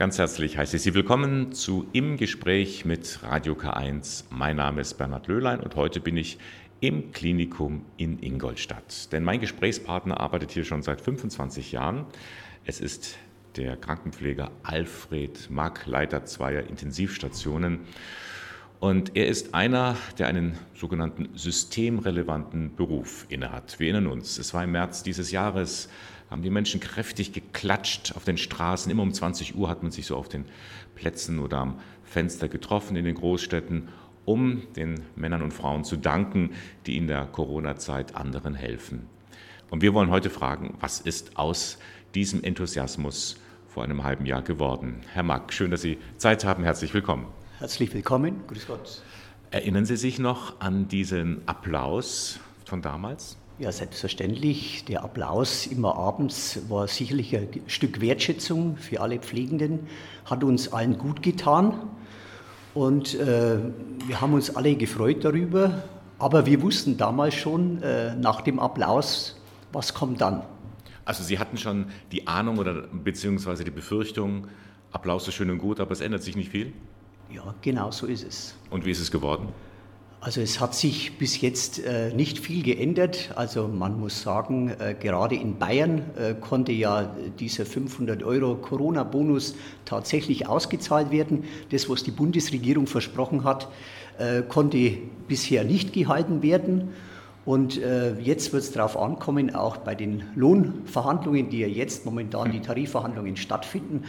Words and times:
Ganz 0.00 0.16
herzlich 0.16 0.56
heiße 0.56 0.76
ich 0.76 0.82
Sie 0.82 0.94
willkommen 0.94 1.52
zu 1.52 1.86
Im 1.92 2.16
Gespräch 2.16 2.86
mit 2.86 3.22
Radio 3.22 3.52
K1. 3.52 4.24
Mein 4.30 4.56
Name 4.56 4.80
ist 4.80 4.94
Bernhard 4.94 5.26
Löhlein 5.26 5.60
und 5.60 5.76
heute 5.76 6.00
bin 6.00 6.16
ich 6.16 6.38
im 6.80 7.12
Klinikum 7.12 7.84
in 7.98 8.18
Ingolstadt. 8.22 9.12
Denn 9.12 9.24
mein 9.24 9.40
Gesprächspartner 9.40 10.18
arbeitet 10.18 10.52
hier 10.52 10.64
schon 10.64 10.80
seit 10.80 11.02
25 11.02 11.72
Jahren. 11.72 12.06
Es 12.64 12.80
ist 12.80 13.18
der 13.56 13.76
Krankenpfleger 13.76 14.50
Alfred 14.62 15.50
Mack, 15.50 15.86
Leiter 15.86 16.24
zweier 16.24 16.66
Intensivstationen. 16.66 17.80
Und 18.78 19.14
er 19.18 19.26
ist 19.26 19.52
einer, 19.52 19.98
der 20.18 20.28
einen 20.28 20.56
sogenannten 20.74 21.28
systemrelevanten 21.34 22.74
Beruf 22.74 23.26
innehat. 23.28 23.78
Wir 23.78 23.92
erinnern 23.92 24.10
uns, 24.10 24.38
es 24.38 24.54
war 24.54 24.64
im 24.64 24.72
März 24.72 25.02
dieses 25.02 25.30
Jahres, 25.30 25.90
haben 26.30 26.42
die 26.42 26.50
Menschen 26.50 26.80
kräftig 26.80 27.32
geklatscht 27.32 28.12
auf 28.16 28.24
den 28.24 28.38
Straßen. 28.38 28.90
Immer 28.90 29.02
um 29.02 29.12
20 29.12 29.56
Uhr 29.56 29.68
hat 29.68 29.82
man 29.82 29.90
sich 29.90 30.06
so 30.06 30.16
auf 30.16 30.28
den 30.28 30.44
Plätzen 30.94 31.40
oder 31.40 31.58
am 31.58 31.80
Fenster 32.04 32.48
getroffen 32.48 32.96
in 32.96 33.04
den 33.04 33.16
Großstädten, 33.16 33.88
um 34.24 34.62
den 34.76 35.02
Männern 35.16 35.42
und 35.42 35.52
Frauen 35.52 35.84
zu 35.84 35.96
danken, 35.96 36.50
die 36.86 36.96
in 36.96 37.08
der 37.08 37.26
Corona-Zeit 37.26 38.14
anderen 38.14 38.54
helfen. 38.54 39.06
Und 39.70 39.82
wir 39.82 39.92
wollen 39.92 40.10
heute 40.10 40.30
fragen, 40.30 40.76
was 40.80 41.00
ist 41.00 41.36
aus 41.36 41.78
diesem 42.14 42.44
Enthusiasmus 42.44 43.40
vor 43.68 43.84
einem 43.84 44.04
halben 44.04 44.26
Jahr 44.26 44.42
geworden? 44.42 45.00
Herr 45.12 45.22
Mack, 45.22 45.52
schön, 45.52 45.70
dass 45.70 45.82
Sie 45.82 45.98
Zeit 46.16 46.44
haben. 46.44 46.62
Herzlich 46.62 46.94
willkommen. 46.94 47.26
Herzlich 47.58 47.92
willkommen. 47.92 48.46
Grüß 48.46 48.66
Gott. 48.66 49.02
Erinnern 49.50 49.84
Sie 49.84 49.96
sich 49.96 50.18
noch 50.18 50.60
an 50.60 50.86
diesen 50.86 51.42
Applaus 51.46 52.38
von 52.64 52.82
damals? 52.82 53.36
Ja, 53.60 53.70
selbstverständlich. 53.70 54.86
Der 54.86 55.04
Applaus 55.04 55.66
immer 55.66 55.94
abends 55.94 56.60
war 56.70 56.88
sicherlich 56.88 57.36
ein 57.36 57.46
Stück 57.66 58.00
Wertschätzung 58.00 58.78
für 58.78 59.02
alle 59.02 59.18
Pflegenden, 59.18 59.80
hat 60.24 60.42
uns 60.44 60.72
allen 60.72 60.96
gut 60.96 61.22
getan 61.22 61.74
und 62.72 63.20
äh, 63.20 63.58
wir 64.06 64.18
haben 64.22 64.32
uns 64.32 64.56
alle 64.56 64.74
gefreut 64.76 65.26
darüber. 65.26 65.82
Aber 66.18 66.46
wir 66.46 66.62
wussten 66.62 66.96
damals 66.96 67.34
schon 67.34 67.82
äh, 67.82 68.16
nach 68.16 68.40
dem 68.40 68.58
Applaus, 68.58 69.38
was 69.72 69.92
kommt 69.92 70.22
dann. 70.22 70.42
Also 71.04 71.22
Sie 71.22 71.38
hatten 71.38 71.58
schon 71.58 71.84
die 72.12 72.26
Ahnung 72.26 72.56
oder 72.56 72.84
beziehungsweise 72.90 73.62
die 73.62 73.70
Befürchtung, 73.70 74.46
Applaus 74.90 75.28
ist 75.28 75.34
schön 75.34 75.50
und 75.50 75.58
gut, 75.58 75.80
aber 75.80 75.92
es 75.92 76.00
ändert 76.00 76.22
sich 76.22 76.34
nicht 76.34 76.48
viel? 76.48 76.72
Ja, 77.30 77.54
genau 77.60 77.90
so 77.90 78.06
ist 78.06 78.26
es. 78.26 78.56
Und 78.70 78.86
wie 78.86 78.90
ist 78.90 79.00
es 79.00 79.10
geworden? 79.10 79.48
Also 80.22 80.42
es 80.42 80.60
hat 80.60 80.74
sich 80.74 81.16
bis 81.16 81.40
jetzt 81.40 81.82
äh, 81.82 82.12
nicht 82.12 82.38
viel 82.38 82.62
geändert. 82.62 83.30
Also 83.36 83.68
man 83.68 83.98
muss 83.98 84.20
sagen, 84.20 84.70
äh, 84.78 84.94
gerade 84.94 85.34
in 85.34 85.56
Bayern 85.56 86.02
äh, 86.18 86.34
konnte 86.34 86.72
ja 86.72 87.16
dieser 87.38 87.64
500 87.64 88.22
Euro 88.22 88.56
Corona-Bonus 88.56 89.54
tatsächlich 89.86 90.46
ausgezahlt 90.46 91.10
werden. 91.10 91.44
Das, 91.70 91.88
was 91.88 92.02
die 92.02 92.10
Bundesregierung 92.10 92.86
versprochen 92.86 93.44
hat, 93.44 93.68
äh, 94.18 94.42
konnte 94.42 94.98
bisher 95.26 95.64
nicht 95.64 95.94
gehalten 95.94 96.42
werden. 96.42 96.90
Und 97.50 97.82
äh, 97.82 98.16
jetzt 98.20 98.52
wird 98.52 98.62
es 98.62 98.70
darauf 98.70 98.96
ankommen, 98.96 99.56
auch 99.56 99.78
bei 99.78 99.96
den 99.96 100.22
Lohnverhandlungen, 100.36 101.50
die 101.50 101.58
ja 101.58 101.66
jetzt 101.66 102.06
momentan 102.06 102.52
die 102.52 102.60
Tarifverhandlungen 102.60 103.36
stattfinden, 103.36 104.04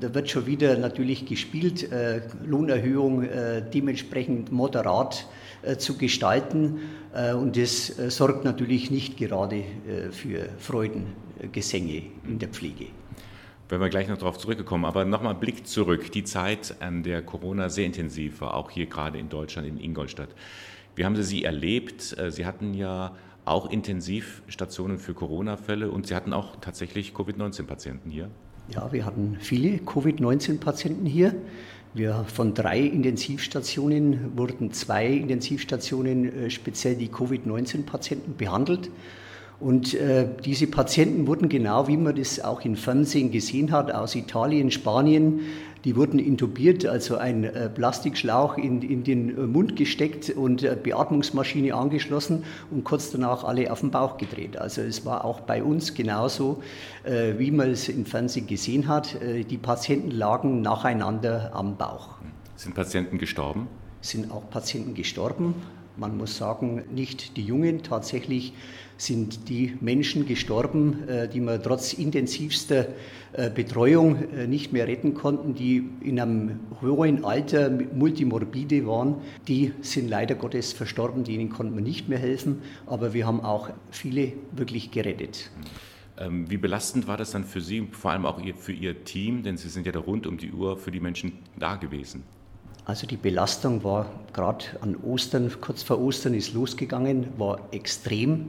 da 0.00 0.12
wird 0.12 0.28
schon 0.28 0.46
wieder 0.46 0.76
natürlich 0.76 1.24
gespielt, 1.24 1.92
äh, 1.92 2.22
Lohnerhöhung 2.44 3.22
äh, 3.22 3.62
dementsprechend 3.62 4.50
moderat 4.50 5.28
äh, 5.62 5.76
zu 5.76 5.98
gestalten. 5.98 6.80
Äh, 7.14 7.32
und 7.34 7.56
das 7.56 7.96
äh, 7.96 8.10
sorgt 8.10 8.44
natürlich 8.44 8.90
nicht 8.90 9.16
gerade 9.16 9.62
für 10.10 10.48
Freudengesänge 10.58 12.02
in 12.26 12.40
der 12.40 12.48
Pflege. 12.48 12.86
Wenn 13.68 13.80
wir 13.80 13.88
gleich 13.88 14.08
noch 14.08 14.18
darauf 14.18 14.36
zurückkommen, 14.36 14.84
aber 14.84 15.04
nochmal 15.04 15.36
Blick 15.36 15.64
zurück. 15.64 16.10
Die 16.10 16.24
Zeit, 16.24 16.74
an 16.80 17.04
der 17.04 17.22
Corona 17.22 17.68
sehr 17.68 17.86
intensiv 17.86 18.40
war, 18.40 18.54
auch 18.54 18.68
hier 18.68 18.86
gerade 18.86 19.16
in 19.16 19.28
Deutschland, 19.28 19.68
in 19.68 19.78
Ingolstadt. 19.78 20.30
Wie 21.00 21.06
haben 21.06 21.16
Sie 21.16 21.22
sie 21.22 21.44
erlebt? 21.44 22.14
Sie 22.28 22.44
hatten 22.44 22.74
ja 22.74 23.16
auch 23.46 23.70
Intensivstationen 23.70 24.98
für 24.98 25.14
Corona-Fälle 25.14 25.90
und 25.90 26.06
Sie 26.06 26.14
hatten 26.14 26.34
auch 26.34 26.56
tatsächlich 26.60 27.14
Covid-19-Patienten 27.14 28.10
hier? 28.10 28.28
Ja, 28.68 28.92
wir 28.92 29.06
hatten 29.06 29.38
viele 29.40 29.78
Covid-19-Patienten 29.78 31.06
hier. 31.06 31.34
Wir 31.94 32.26
von 32.26 32.52
drei 32.52 32.80
Intensivstationen 32.80 34.36
wurden 34.36 34.74
zwei 34.74 35.06
Intensivstationen 35.06 36.44
äh, 36.44 36.50
speziell 36.50 36.96
die 36.96 37.08
Covid-19-Patienten 37.08 38.36
behandelt. 38.36 38.90
Und 39.60 39.92
äh, 39.92 40.26
diese 40.42 40.66
Patienten 40.66 41.26
wurden 41.26 41.50
genau, 41.50 41.86
wie 41.86 41.98
man 41.98 42.16
das 42.16 42.40
auch 42.40 42.64
im 42.64 42.76
Fernsehen 42.76 43.30
gesehen 43.30 43.70
hat, 43.72 43.92
aus 43.92 44.14
Italien, 44.14 44.70
Spanien, 44.70 45.40
die 45.84 45.96
wurden 45.96 46.18
intubiert, 46.18 46.84
also 46.86 47.16
ein 47.16 47.44
äh, 47.44 47.68
Plastikschlauch 47.68 48.58
in, 48.58 48.82
in 48.82 49.04
den 49.04 49.30
äh, 49.30 49.40
Mund 49.46 49.76
gesteckt 49.76 50.30
und 50.30 50.62
äh, 50.62 50.76
Beatmungsmaschine 50.82 51.74
angeschlossen 51.74 52.44
und 52.70 52.84
kurz 52.84 53.10
danach 53.10 53.44
alle 53.44 53.70
auf 53.70 53.80
den 53.80 53.90
Bauch 53.90 54.18
gedreht. 54.18 54.56
Also 54.56 54.82
es 54.82 55.04
war 55.06 55.24
auch 55.24 55.40
bei 55.40 55.62
uns 55.62 55.94
genauso, 55.94 56.62
äh, 57.04 57.34
wie 57.38 57.50
man 57.50 57.70
es 57.70 57.88
im 57.88 58.04
Fernsehen 58.04 58.46
gesehen 58.46 58.88
hat. 58.88 59.20
Äh, 59.22 59.44
die 59.44 59.58
Patienten 59.58 60.10
lagen 60.10 60.60
nacheinander 60.60 61.50
am 61.54 61.76
Bauch. 61.76 62.10
Sind 62.56 62.74
Patienten 62.74 63.18
gestorben? 63.18 63.68
Sind 64.02 64.30
auch 64.30 64.48
Patienten 64.50 64.94
gestorben. 64.94 65.54
Man 65.96 66.16
muss 66.16 66.36
sagen, 66.36 66.84
nicht 66.94 67.36
die 67.36 67.44
Jungen, 67.44 67.82
tatsächlich 67.82 68.52
sind 68.96 69.48
die 69.48 69.76
Menschen 69.80 70.26
gestorben, 70.26 71.08
äh, 71.08 71.28
die 71.28 71.40
wir 71.40 71.60
trotz 71.62 71.92
intensivster 71.92 72.88
äh, 73.32 73.50
Betreuung 73.50 74.16
äh, 74.30 74.46
nicht 74.46 74.72
mehr 74.72 74.86
retten 74.86 75.14
konnten, 75.14 75.54
die 75.54 75.88
in 76.02 76.20
einem 76.20 76.60
hohen 76.82 77.24
Alter 77.24 77.70
multimorbide 77.70 78.86
waren. 78.86 79.16
Die 79.48 79.72
sind 79.80 80.08
leider 80.08 80.34
Gottes 80.34 80.72
verstorben, 80.72 81.24
denen 81.24 81.48
konnten 81.48 81.74
wir 81.74 81.82
nicht 81.82 82.08
mehr 82.08 82.18
helfen, 82.18 82.62
aber 82.86 83.14
wir 83.14 83.26
haben 83.26 83.40
auch 83.40 83.70
viele 83.90 84.32
wirklich 84.52 84.90
gerettet. 84.90 85.50
Ähm, 86.18 86.50
wie 86.50 86.58
belastend 86.58 87.08
war 87.08 87.16
das 87.16 87.30
dann 87.30 87.44
für 87.44 87.62
Sie, 87.62 87.88
vor 87.92 88.10
allem 88.10 88.26
auch 88.26 88.40
für 88.58 88.72
Ihr 88.72 89.04
Team, 89.04 89.42
denn 89.42 89.56
Sie 89.56 89.68
sind 89.68 89.86
ja 89.86 89.92
da 89.92 90.00
rund 90.00 90.26
um 90.26 90.36
die 90.36 90.52
Uhr 90.52 90.76
für 90.76 90.90
die 90.90 91.00
Menschen 91.00 91.32
da 91.58 91.76
gewesen? 91.76 92.22
Also 92.90 93.06
die 93.06 93.16
Belastung 93.16 93.84
war 93.84 94.10
gerade 94.32 94.64
an 94.80 94.96
Ostern, 94.96 95.48
kurz 95.60 95.84
vor 95.84 96.00
Ostern 96.00 96.34
ist 96.34 96.54
losgegangen, 96.54 97.28
war 97.38 97.60
extrem. 97.70 98.48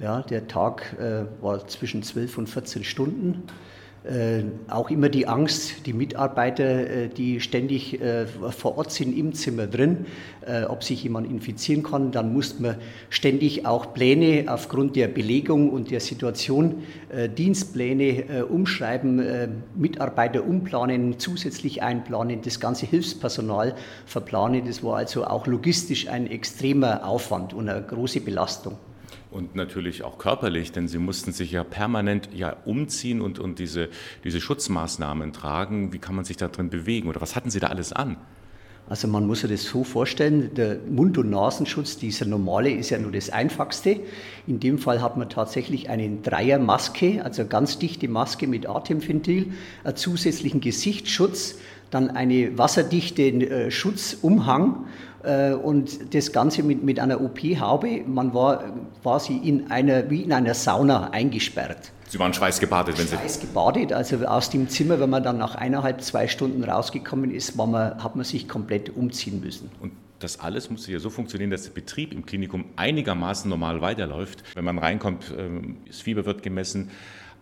Ja, 0.00 0.22
der 0.22 0.48
Tag 0.48 0.96
äh, 0.98 1.26
war 1.42 1.68
zwischen 1.68 2.02
12 2.02 2.38
und 2.38 2.46
14 2.48 2.84
Stunden. 2.84 3.42
Äh, 4.06 4.44
auch 4.68 4.88
immer 4.90 5.08
die 5.08 5.26
Angst, 5.26 5.84
die 5.84 5.92
Mitarbeiter, 5.92 6.64
äh, 6.64 7.08
die 7.08 7.40
ständig 7.40 8.00
äh, 8.00 8.26
vor 8.26 8.78
Ort 8.78 8.92
sind 8.92 9.16
im 9.16 9.32
Zimmer 9.32 9.66
drin, 9.66 10.06
ob 10.68 10.84
sich 10.84 11.02
jemand 11.02 11.28
infizieren 11.28 11.82
kann. 11.82 12.12
Dann 12.12 12.32
musste 12.32 12.62
man 12.62 12.76
ständig 13.10 13.66
auch 13.66 13.92
Pläne 13.92 14.44
aufgrund 14.46 14.94
der 14.94 15.08
Belegung 15.08 15.70
und 15.70 15.90
der 15.90 15.98
Situation, 15.98 16.84
Dienstpläne 17.36 18.46
umschreiben, 18.46 19.64
Mitarbeiter 19.74 20.46
umplanen, 20.46 21.18
zusätzlich 21.18 21.82
einplanen, 21.82 22.42
das 22.42 22.60
ganze 22.60 22.86
Hilfspersonal 22.86 23.74
verplanen. 24.04 24.66
Das 24.66 24.84
war 24.84 24.98
also 24.98 25.24
auch 25.24 25.48
logistisch 25.48 26.06
ein 26.06 26.30
extremer 26.30 27.04
Aufwand 27.04 27.52
und 27.52 27.68
eine 27.68 27.82
große 27.82 28.20
Belastung. 28.20 28.76
Und 29.30 29.54
natürlich 29.54 30.04
auch 30.04 30.18
körperlich, 30.18 30.72
denn 30.72 30.88
sie 30.88 30.98
mussten 30.98 31.32
sich 31.32 31.50
ja 31.50 31.64
permanent 31.64 32.28
ja 32.32 32.56
umziehen 32.64 33.20
und, 33.20 33.38
und 33.38 33.58
diese, 33.58 33.88
diese 34.24 34.40
Schutzmaßnahmen 34.40 35.32
tragen. 35.32 35.92
Wie 35.92 35.98
kann 35.98 36.14
man 36.14 36.24
sich 36.24 36.36
da 36.36 36.48
drin 36.48 36.70
bewegen 36.70 37.08
oder 37.08 37.20
was 37.20 37.34
hatten 37.34 37.50
sie 37.50 37.60
da 37.60 37.66
alles 37.66 37.92
an? 37.92 38.16
Also 38.88 39.08
man 39.08 39.26
muss 39.26 39.40
sich 39.40 39.50
das 39.50 39.64
so 39.64 39.82
vorstellen, 39.82 40.54
der 40.54 40.78
Mund- 40.88 41.18
und 41.18 41.28
Nasenschutz, 41.28 41.96
dieser 41.96 42.24
normale, 42.24 42.70
ist 42.70 42.90
ja 42.90 42.98
nur 42.98 43.10
das 43.10 43.30
Einfachste. 43.30 43.98
In 44.46 44.60
dem 44.60 44.78
Fall 44.78 45.02
hat 45.02 45.16
man 45.16 45.28
tatsächlich 45.28 45.90
eine 45.90 46.18
Dreiermaske, 46.22 47.24
also 47.24 47.46
ganz 47.46 47.80
dichte 47.80 48.06
Maske 48.06 48.46
mit 48.46 48.68
Atemventil, 48.68 49.52
einen 49.82 49.96
zusätzlichen 49.96 50.60
Gesichtsschutz, 50.60 51.58
dann 51.90 52.10
eine 52.10 52.56
wasserdichte 52.58 53.22
äh, 53.22 53.70
Schutzumhang 53.70 54.86
äh, 55.22 55.52
und 55.52 56.14
das 56.14 56.32
Ganze 56.32 56.62
mit, 56.62 56.82
mit 56.82 57.00
einer 57.00 57.20
OP-Haube. 57.20 58.02
Man 58.06 58.34
war 58.34 58.64
quasi 59.02 59.36
in 59.36 59.70
einer, 59.70 60.08
wie 60.10 60.22
in 60.22 60.32
einer 60.32 60.54
Sauna 60.54 61.10
eingesperrt. 61.10 61.92
Sie 62.08 62.18
waren 62.18 62.32
schweißgebadet, 62.32 62.98
wenn 62.98 63.06
Sie. 63.06 63.16
Schweißgebadet, 63.16 63.92
also 63.92 64.24
aus 64.26 64.50
dem 64.50 64.68
Zimmer, 64.68 65.00
wenn 65.00 65.10
man 65.10 65.24
dann 65.24 65.38
nach 65.38 65.56
eineinhalb, 65.56 66.02
zwei 66.02 66.28
Stunden 66.28 66.62
rausgekommen 66.62 67.32
ist, 67.32 67.56
man, 67.56 68.02
hat 68.02 68.14
man 68.14 68.24
sich 68.24 68.48
komplett 68.48 68.94
umziehen 68.96 69.40
müssen. 69.40 69.70
Und 69.80 69.92
das 70.20 70.40
alles 70.40 70.70
musste 70.70 70.92
ja 70.92 70.98
so 70.98 71.10
funktionieren, 71.10 71.50
dass 71.50 71.64
der 71.64 71.72
Betrieb 71.72 72.12
im 72.12 72.24
Klinikum 72.24 72.66
einigermaßen 72.76 73.50
normal 73.50 73.80
weiterläuft. 73.80 74.44
Wenn 74.54 74.64
man 74.64 74.78
reinkommt, 74.78 75.34
ähm, 75.36 75.78
das 75.86 76.00
Fieber 76.00 76.24
wird 76.24 76.42
gemessen, 76.42 76.90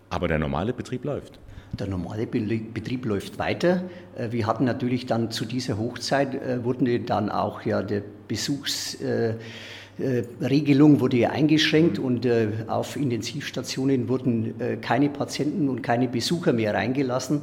aber 0.09 0.29
der 0.29 0.39
normale 0.39 0.73
Betrieb 0.73 1.05
läuft. 1.05 1.39
Der 1.79 1.89
normale 1.89 2.27
Betrieb 2.27 3.05
läuft 3.05 3.39
weiter. 3.39 3.83
Äh, 4.17 4.31
wir 4.31 4.47
hatten 4.47 4.65
natürlich 4.65 5.07
dann 5.07 5.31
zu 5.31 5.45
dieser 5.45 5.79
Hochzeit, 5.79 6.35
äh, 6.35 6.63
wurden 6.63 7.07
dann 7.07 7.31
auch 7.31 7.63
ja 7.63 7.83
der 7.83 8.03
Besuchs, 8.29 8.95
äh, 9.01 9.35
Regelung 10.41 10.99
wurde 10.99 11.19
ja 11.19 11.31
eingeschränkt 11.31 12.01
und 12.01 12.27
auf 12.67 12.97
Intensivstationen 12.97 14.09
wurden 14.09 14.55
keine 14.83 15.09
Patienten 15.09 15.69
und 15.69 15.83
keine 15.83 16.09
Besucher 16.09 16.53
mehr 16.53 16.75
reingelassen, 16.75 17.43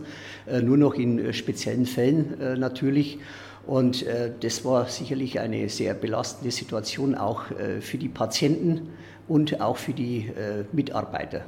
nur 0.61 0.75
noch 0.75 0.95
in 0.95 1.31
speziellen 1.31 1.85
Fällen 1.85 2.59
natürlich. 2.59 3.19
Und 3.65 4.05
das 4.41 4.65
war 4.65 4.87
sicherlich 4.87 5.39
eine 5.39 5.69
sehr 5.69 5.93
belastende 5.93 6.51
Situation 6.51 7.15
auch 7.15 7.43
für 7.79 7.97
die 7.97 8.09
Patienten 8.09 8.89
und 9.29 9.61
auch 9.61 9.77
für 9.77 9.93
die 9.93 10.29
Mitarbeiter. 10.73 11.45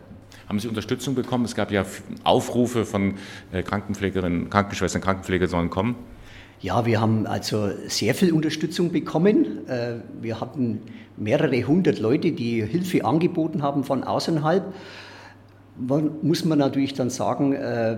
Haben 0.48 0.60
Sie 0.60 0.68
Unterstützung 0.68 1.16
bekommen? 1.16 1.46
Es 1.46 1.56
gab 1.56 1.72
ja 1.72 1.86
Aufrufe 2.24 2.86
von 2.86 3.16
Krankenpflegerinnen, 3.52 4.50
Krankenschwestern, 4.50 5.02
Krankenpfleger 5.02 5.48
sollen 5.48 5.70
kommen. 5.70 5.96
Ja, 6.64 6.86
wir 6.86 7.02
haben 7.02 7.28
also 7.28 7.72
sehr 7.88 8.16
viel 8.16 8.32
Unterstützung 8.32 8.90
bekommen. 8.90 9.68
Äh, 9.68 9.96
wir 10.22 10.40
hatten 10.40 10.80
mehrere 11.18 11.62
hundert 11.64 12.00
Leute, 12.00 12.32
die 12.32 12.64
Hilfe 12.64 13.04
angeboten 13.04 13.62
haben 13.62 13.84
von 13.84 14.06
außerhalb. 14.06 14.74
Muss 16.22 16.46
man 16.46 16.60
natürlich 16.60 16.94
dann 16.94 17.10
sagen, 17.10 17.52
äh, 17.52 17.98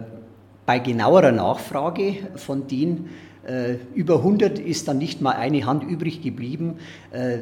bei 0.66 0.80
genauerer 0.80 1.32
Nachfrage 1.32 2.16
von 2.38 2.66
denen, 2.66 3.12
äh, 3.46 3.76
über 3.94 4.24
100 4.24 4.58
ist 4.58 4.88
dann 4.88 4.98
nicht 4.98 5.22
mal 5.22 5.34
eine 5.34 5.68
Hand 5.68 5.84
übrig 5.84 6.24
geblieben, 6.24 6.78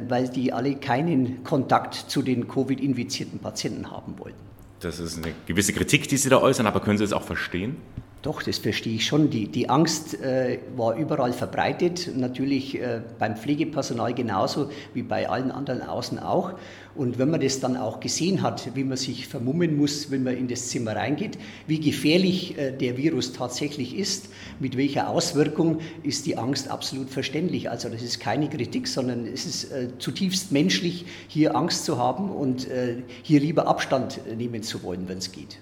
weil 0.09 0.27
die 0.27 0.51
alle 0.51 0.75
keinen 0.75 1.45
Kontakt 1.45 1.93
zu 1.93 2.21
den 2.21 2.49
Covid-infizierten 2.49 3.39
Patienten 3.39 3.89
haben 3.89 4.19
wollten. 4.19 4.52
Das 4.83 4.99
ist 4.99 5.17
eine 5.17 5.33
gewisse 5.45 5.71
Kritik, 5.71 6.09
die 6.09 6.17
Sie 6.17 6.29
da 6.29 6.41
äußern, 6.41 6.67
aber 6.67 6.81
können 6.81 6.97
Sie 6.97 7.05
es 7.05 7.13
auch 7.13 7.23
verstehen? 7.23 7.77
Doch, 8.23 8.41
das 8.41 8.57
verstehe 8.57 8.95
ich 8.95 9.05
schon. 9.05 9.29
Die, 9.29 9.49
die 9.49 9.67
Angst 9.67 10.21
äh, 10.21 10.59
war 10.77 10.95
überall 10.95 11.33
verbreitet, 11.33 12.09
natürlich 12.15 12.79
äh, 12.79 13.01
beim 13.19 13.35
Pflegepersonal 13.35 14.13
genauso 14.13 14.69
wie 14.93 15.03
bei 15.03 15.27
allen 15.27 15.51
anderen 15.51 15.81
außen 15.81 16.19
auch. 16.19 16.53
Und 16.95 17.19
wenn 17.19 17.29
man 17.29 17.41
das 17.41 17.59
dann 17.59 17.75
auch 17.75 17.99
gesehen 17.99 18.41
hat, 18.41 18.75
wie 18.75 18.85
man 18.85 18.95
sich 18.95 19.27
vermummen 19.27 19.75
muss, 19.75 20.09
wenn 20.09 20.23
man 20.23 20.37
in 20.37 20.47
das 20.47 20.69
Zimmer 20.69 20.95
reingeht, 20.95 21.37
wie 21.67 21.81
gefährlich 21.81 22.57
äh, 22.57 22.71
der 22.71 22.95
Virus 22.95 23.33
tatsächlich 23.33 23.97
ist, 23.97 24.29
mit 24.61 24.77
welcher 24.77 25.09
Auswirkung, 25.09 25.79
ist 26.03 26.25
die 26.25 26.37
Angst 26.37 26.69
absolut 26.69 27.09
verständlich. 27.09 27.69
Also 27.69 27.89
das 27.89 28.01
ist 28.01 28.21
keine 28.21 28.47
Kritik, 28.47 28.87
sondern 28.87 29.25
es 29.25 29.45
ist 29.45 29.71
äh, 29.73 29.89
zutiefst 29.97 30.53
menschlich, 30.53 31.05
hier 31.27 31.57
Angst 31.57 31.83
zu 31.83 31.97
haben 31.97 32.31
und 32.31 32.69
äh, 32.69 33.03
hier 33.21 33.41
lieber 33.41 33.67
Abstand 33.67 34.21
nehmen 34.37 34.63
zu 34.63 34.81
wollen, 34.81 35.09
wenn 35.09 35.17
es 35.17 35.33
geht. 35.33 35.59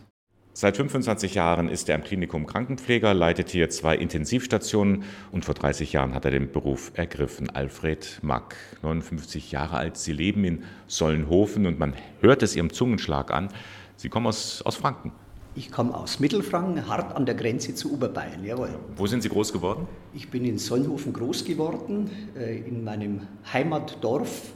Seit 0.62 0.78
25 0.78 1.34
Jahren 1.34 1.70
ist 1.70 1.90
er 1.90 1.96
im 1.96 2.04
Klinikum 2.04 2.46
Krankenpfleger, 2.46 3.16
leitet 3.16 3.50
hier 3.50 3.72
zwei 3.72 3.96
Intensivstationen 3.96 5.06
und 5.32 5.44
vor 5.44 5.56
30 5.56 5.92
Jahren 5.92 6.14
hat 6.14 6.24
er 6.24 6.30
den 6.30 6.52
Beruf 6.52 6.92
ergriffen. 6.94 7.50
Alfred 7.50 8.20
Mack, 8.22 8.56
59 8.84 9.52
Jahre 9.52 9.78
alt. 9.78 9.98
Sie 9.98 10.14
leben 10.14 10.44
in 10.44 10.64
Sollenhofen 10.86 11.66
und 11.66 11.80
man 11.80 11.96
hört 12.20 12.44
es 12.44 12.56
ihrem 12.56 12.72
Zungenschlag 12.72 13.32
an. 13.32 13.50
Sie 13.96 14.10
kommen 14.10 14.28
aus, 14.28 14.62
aus 14.62 14.76
Franken. 14.76 15.14
Ich 15.56 15.72
komme 15.72 15.96
aus 15.96 16.20
Mittelfranken, 16.20 16.88
hart 16.88 17.16
an 17.16 17.26
der 17.26 17.34
Grenze 17.34 17.74
zu 17.74 17.94
Oberbayern, 17.94 18.46
jawohl. 18.46 18.70
Wo 18.96 19.08
sind 19.08 19.24
Sie 19.24 19.30
groß 19.30 19.52
geworden? 19.54 19.88
Ich 20.14 20.30
bin 20.30 20.46
in 20.46 20.60
Sollenhofen 20.60 21.12
groß 21.12 21.44
geworden, 21.44 22.12
äh, 22.38 22.60
in 22.60 22.84
meinem 22.84 23.22
Heimatdorf 23.52 24.54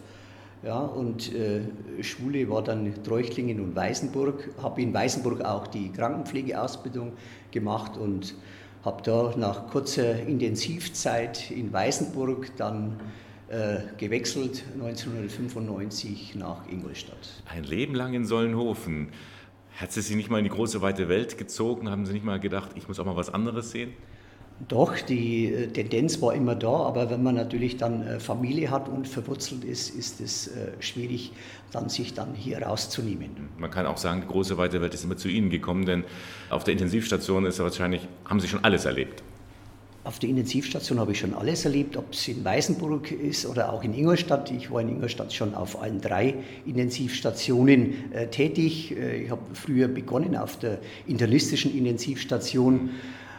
ja, 0.66 0.80
und 0.80 1.34
äh, 1.34 1.62
Schule 2.02 2.50
war 2.50 2.64
dann 2.64 2.92
Treuchtlingen 3.04 3.60
und 3.60 3.76
Weißenburg. 3.76 4.50
Habe 4.62 4.82
in 4.82 4.94
Weißenburg 4.94 5.42
auch 5.46 5.68
die 5.68 5.92
Krankenpflegeausbildung 5.92 7.14
gemacht 7.52 7.98
und 7.98 8.34
habe 8.84 9.04
da 9.04 9.34
nach 9.38 9.68
kurzer 9.68 10.20
Intensivzeit 10.20 11.52
in 11.52 11.72
Weißenburg 11.72 12.56
dann 12.58 13.00
äh, 13.48 13.78
gewechselt 13.98 14.64
1995 14.74 16.34
nach 16.36 16.68
Ingolstadt. 16.68 17.44
Ein 17.46 17.64
Leben 17.64 17.94
lang 17.94 18.16
in 18.16 18.26
Sollenhofen. 18.26 19.10
Hat 19.78 19.92
sie 19.92 20.02
sich 20.02 20.16
nicht 20.16 20.32
mal 20.32 20.40
in 20.40 20.46
die 20.46 20.50
große 20.50 20.82
weite 20.82 21.10
Welt 21.10 21.38
gezogen? 21.38 21.92
Haben 21.92 22.06
Sie 22.06 22.14
nicht 22.14 22.26
mal 22.26 22.40
gedacht, 22.40 22.72
ich 22.76 22.88
muss 22.88 23.00
auch 23.00 23.06
mal 23.06 23.16
was 23.16 23.32
anderes 23.32 23.72
sehen? 23.72 23.94
Doch, 24.68 24.98
die 25.02 25.54
äh, 25.54 25.68
Tendenz 25.68 26.22
war 26.22 26.34
immer 26.34 26.56
da, 26.56 26.70
aber 26.70 27.10
wenn 27.10 27.22
man 27.22 27.36
natürlich 27.36 27.76
dann 27.76 28.08
äh, 28.08 28.20
Familie 28.22 28.72
hat 28.72 28.88
und 28.88 29.06
verwurzelt 29.06 29.66
ist, 29.66 29.90
ist 29.90 30.22
es 30.22 30.48
äh, 30.48 30.72
schwierig, 30.80 31.34
dann 31.74 31.90
sich 31.90 32.14
dann 32.14 32.34
hier 32.34 32.62
rauszunehmen. 32.62 33.32
Man 33.58 33.70
kann 33.70 33.86
auch 33.86 33.98
sagen, 33.98 34.22
die 34.22 34.28
große 34.28 34.58
weite 34.58 34.80
Welt 34.80 34.94
ist 34.94 35.04
immer 35.04 35.18
zu 35.18 35.28
Ihnen 35.28 35.50
gekommen, 35.50 35.86
denn 35.86 36.06
auf 36.50 36.64
der 36.64 36.72
Intensivstation 36.72 37.46
ist 37.46 37.60
wahrscheinlich, 37.60 38.08
haben 38.24 38.40
Sie 38.40 38.48
schon 38.48 38.64
alles 38.64 38.86
erlebt. 38.86 39.24
Auf 40.06 40.20
der 40.20 40.30
Intensivstation 40.30 41.00
habe 41.00 41.12
ich 41.12 41.20
schon 41.20 41.34
alles 41.34 41.66
erlebt, 41.66 41.98
ob 41.98 42.14
es 42.14 42.28
in 42.28 42.46
Weißenburg 42.46 43.12
ist 43.12 43.46
oder 43.46 43.74
auch 43.74 43.84
in 43.84 43.94
Ingolstadt. 43.94 44.52
Ich 44.52 44.72
war 44.72 44.80
in 44.80 44.88
Ingolstadt 44.88 45.34
schon 45.34 45.54
auf 45.54 45.82
allen 45.82 46.00
drei 46.00 46.36
Intensivstationen 46.66 48.14
äh, 48.14 48.28
tätig. 48.28 48.96
Ich 48.96 49.30
habe 49.30 49.42
früher 49.54 49.90
begonnen 49.90 50.38
auf 50.38 50.58
der 50.60 50.78
internistischen 51.08 51.76
Intensivstation 51.76 52.92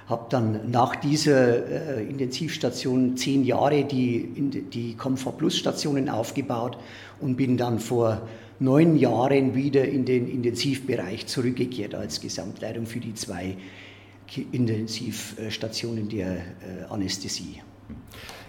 habe 0.06 0.26
dann 0.30 0.70
nach 0.70 0.96
dieser 0.96 1.98
äh, 1.98 2.04
Intensivstation 2.04 3.16
zehn 3.16 3.44
Jahre 3.44 3.84
die, 3.84 4.28
die 4.72 4.94
Comfort 4.94 5.32
Plus 5.38 5.56
Stationen 5.56 6.08
aufgebaut 6.08 6.78
und 7.20 7.36
bin 7.36 7.56
dann 7.56 7.80
vor 7.80 8.22
neun 8.60 8.96
Jahren 8.96 9.54
wieder 9.54 9.84
in 9.84 10.04
den 10.04 10.28
Intensivbereich 10.28 11.26
zurückgekehrt 11.26 11.94
als 11.94 12.20
Gesamtleitung 12.20 12.86
für 12.86 13.00
die 13.00 13.14
zwei 13.14 13.56
Intensivstationen 14.52 16.08
der 16.08 16.36
äh, 16.36 16.40
Anästhesie. 16.88 17.62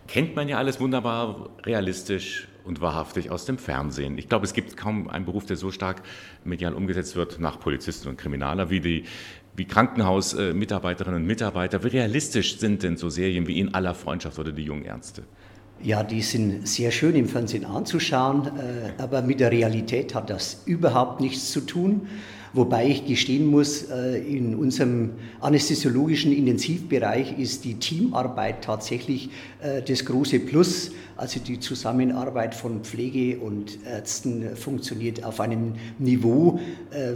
Kennt 0.08 0.36
man 0.36 0.48
ja 0.48 0.58
alles 0.58 0.80
wunderbar 0.80 1.50
realistisch 1.66 2.48
und 2.68 2.82
wahrhaftig 2.82 3.32
aus 3.32 3.46
dem 3.46 3.58
Fernsehen. 3.58 4.18
Ich 4.18 4.30
glaube, 4.30 4.46
es 4.46 4.54
gibt 4.54 4.78
kaum 4.78 5.10
einen 5.10 5.26
Beruf, 5.26 5.46
der 5.46 5.56
so 5.56 5.72
stark 5.72 6.04
medial 6.44 6.74
umgesetzt 6.74 7.16
wird 7.16 7.40
nach 7.40 7.60
Polizisten 7.60 8.10
und 8.10 8.18
Kriminaler 8.18 8.70
wie 8.70 8.82
die 8.82 9.04
wie 9.56 9.66
Krankenhausmitarbeiterinnen 9.66 11.22
und 11.22 11.28
Mitarbeiter. 11.28 11.84
Wie 11.84 11.88
realistisch 11.88 12.60
sind 12.60 12.84
denn 12.84 12.96
so 12.96 13.10
Serien 13.10 13.48
wie 13.48 13.60
In 13.60 13.74
aller 13.74 13.96
Freundschaft 13.96 14.38
oder 14.38 14.52
Die 14.52 14.64
jungen 14.64 14.86
Ärzte? 14.86 15.24
Ja, 15.82 16.04
die 16.04 16.22
sind 16.22 16.68
sehr 16.68 16.92
schön 16.92 17.16
im 17.16 17.28
Fernsehen 17.28 17.66
anzuschauen, 17.66 18.48
äh, 18.48 19.02
aber 19.02 19.22
mit 19.22 19.40
der 19.40 19.52
Realität 19.52 20.16
hat 20.16 20.30
das 20.30 20.64
überhaupt 20.66 21.22
nichts 21.22 21.52
zu 21.52 21.62
tun. 21.62 22.08
Wobei 22.54 22.88
ich 22.88 23.06
gestehen 23.06 23.48
muss, 23.48 23.84
äh, 23.84 24.18
in 24.20 24.56
unserem 24.56 25.12
anästhesiologischen 25.42 26.32
Intensivbereich 26.32 27.38
ist 27.38 27.66
die 27.66 27.76
Teamarbeit 27.76 28.64
tatsächlich 28.64 29.30
äh, 29.62 29.82
das 29.82 30.06
große 30.06 30.40
Plus. 30.40 30.92
Also 31.16 31.40
die 31.40 31.60
Zusammenarbeit 31.60 32.54
von 32.54 32.84
Pflege 32.84 33.40
und 33.40 33.80
Ärzten 33.86 34.56
funktioniert 34.56 35.24
auf 35.24 35.40
einem 35.40 35.74
Niveau, 35.98 36.60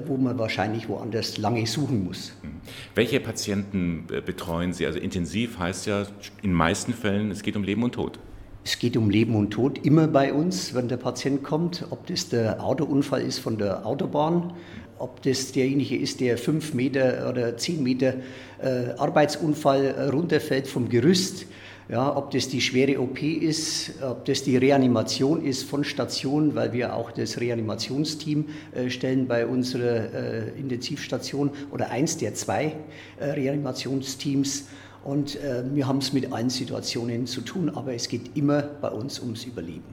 wo 0.08 0.18
man 0.18 0.40
wahrscheinlich 0.40 0.90
woanders 0.90 1.38
lange 1.38 1.68
suchen 1.68 2.06
muss. 2.06 2.34
Hm. 2.42 2.50
Welche 2.96 3.20
Patienten 3.20 4.08
betreuen 4.26 4.74
Sie? 4.74 4.88
Also 4.88 4.98
intensiv 4.98 5.60
heißt 5.60 5.86
ja 5.86 6.02
in 6.42 6.50
den 6.50 6.54
meisten 6.54 6.94
Fällen, 6.94 7.30
es 7.30 7.44
geht 7.44 7.56
um 7.56 7.64
Leben 7.64 7.84
und 7.84 7.94
Tod. 7.94 8.18
Es 8.64 8.78
geht 8.78 8.96
um 8.96 9.10
Leben 9.10 9.36
und 9.36 9.50
Tod 9.50 9.84
immer 9.86 10.08
bei 10.08 10.32
uns, 10.32 10.76
wenn 10.76 10.88
der 10.88 10.98
Patient 10.98 11.42
kommt, 11.42 11.84
ob 11.90 12.06
das 12.06 12.30
der 12.30 12.64
Autounfall 12.64 13.22
ist 13.24 13.40
von 13.40 13.58
der 13.58 13.88
Autobahn, 13.88 14.54
ob 15.02 15.22
das 15.24 15.52
derjenige 15.52 15.98
ist, 15.98 16.20
der 16.20 16.38
fünf 16.38 16.74
Meter 16.74 17.30
oder 17.30 17.58
zehn 17.58 17.82
Meter 17.82 18.16
äh, 18.62 18.92
Arbeitsunfall 18.98 20.10
runterfällt 20.14 20.68
vom 20.68 20.90
Gerüst, 20.90 21.48
ja, 21.90 22.16
ob 22.16 22.32
das 22.32 22.48
die 22.48 22.62
schwere 22.62 23.02
OP 23.02 23.22
ist, 23.22 24.02
ob 24.02 24.24
das 24.26 24.44
die 24.44 24.56
Reanimation 24.56 25.44
ist 25.44 25.64
von 25.64 25.84
Station, 25.84 26.56
weil 26.56 26.72
wir 26.72 26.96
auch 26.96 27.12
das 27.12 27.40
Reanimationsteam 27.40 28.46
äh, 28.74 28.90
stellen 28.90 29.28
bei 29.28 29.46
unserer 29.46 30.14
äh, 30.14 30.60
Intensivstation 30.60 31.52
oder 31.72 31.90
eins 31.90 32.18
der 32.18 32.34
zwei 32.34 32.76
äh, 33.20 33.26
Reanimationsteams 33.26 34.68
und 35.04 35.36
äh, 35.36 35.64
wir 35.74 35.88
haben 35.88 35.98
es 35.98 36.14
mit 36.14 36.32
allen 36.32 36.50
Situationen 36.50 37.26
zu 37.26 37.42
tun, 37.42 37.70
aber 37.70 37.94
es 37.94 38.08
geht 38.08 38.38
immer 38.38 38.62
bei 38.62 38.90
uns 38.90 39.20
ums 39.20 39.46
Überleben. 39.46 39.84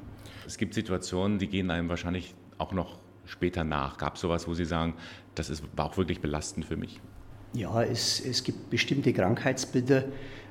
Es 0.47 0.57
gibt 0.57 0.75
Situationen, 0.75 1.39
die 1.39 1.49
gehen 1.49 1.71
einem 1.71 1.89
wahrscheinlich 1.89 2.35
auch 2.59 2.73
noch 2.73 2.99
später 3.29 3.65
nach. 3.65 3.99
Gab 3.99 4.17
es 4.17 4.21
sowas, 4.21 4.49
wo 4.49 4.55
Sie 4.55 4.65
sagen, 4.65 4.95
das 5.35 5.51
ist, 5.51 5.63
war 5.77 5.87
auch 5.87 5.97
wirklich 5.97 6.21
belastend 6.21 6.65
für 6.65 6.77
mich? 6.77 7.01
Ja, 7.55 7.83
es, 7.83 8.21
es 8.21 8.45
gibt 8.45 8.71
bestimmte 8.71 9.13
Krankheitsbilder, 9.13 10.05